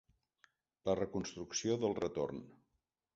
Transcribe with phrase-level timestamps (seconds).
[0.89, 2.41] La reconstrucció del retorn.